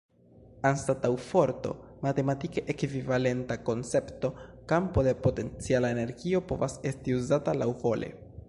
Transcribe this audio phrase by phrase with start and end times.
[0.67, 1.73] Anstataŭ forto,
[2.05, 4.33] matematike ekvivalenta koncepto,
[4.73, 8.15] kampo de potenciala energio, povas esti uzata laŭvole.